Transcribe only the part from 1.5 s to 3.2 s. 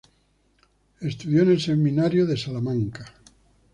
el seminario de Salamanca.